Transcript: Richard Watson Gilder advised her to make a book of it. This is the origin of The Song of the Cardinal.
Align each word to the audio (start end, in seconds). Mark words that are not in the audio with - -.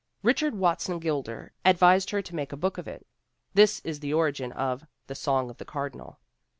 Richard 0.23 0.55
Watson 0.55 0.97
Gilder 0.97 1.51
advised 1.63 2.09
her 2.09 2.23
to 2.23 2.33
make 2.35 2.51
a 2.51 2.57
book 2.57 2.79
of 2.79 2.87
it. 2.87 3.05
This 3.53 3.81
is 3.81 3.99
the 3.99 4.15
origin 4.15 4.51
of 4.53 4.87
The 5.05 5.13
Song 5.13 5.51
of 5.51 5.57
the 5.59 5.63
Cardinal. 5.65 6.17